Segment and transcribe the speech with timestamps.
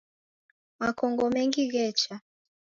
[0.79, 2.15] Makongo mengi ghecha.